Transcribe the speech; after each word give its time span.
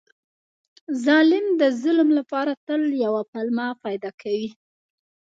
ظالم 1.03 1.45
د 1.59 1.61
ظلم 1.81 2.09
لپاره 2.19 2.51
تل 2.67 2.81
یوه 3.03 3.21
پلمه 3.31 3.67
پیدا 3.85 4.11
کوي. 4.21 4.49